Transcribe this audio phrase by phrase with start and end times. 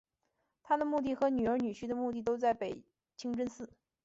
[0.63, 2.81] 她的墓地和女儿女婿的墓地都在此
[3.15, 3.69] 清真寺。